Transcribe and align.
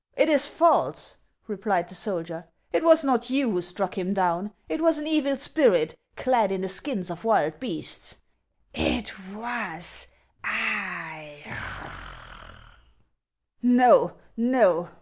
"It 0.22 0.30
is 0.30 0.48
false," 0.48 1.18
replied 1.46 1.90
the 1.90 1.94
soldier." 1.94 2.48
It 2.72 2.82
was 2.82 3.04
not 3.04 3.28
you 3.28 3.50
who 3.50 3.60
struck 3.60 3.98
him 3.98 4.14
down; 4.14 4.54
it 4.70 4.80
was 4.80 4.98
an 4.98 5.06
evil 5.06 5.36
spirit, 5.36 5.98
clad 6.16 6.50
in 6.50 6.62
the 6.62 6.68
skins 6.70 7.10
of 7.10 7.24
wild 7.24 7.60
beasts."" 7.60 8.16
It 8.72 9.12
was 9.34 10.08
I 10.42 11.44
'""No, 13.62 14.14
no 14.34 14.88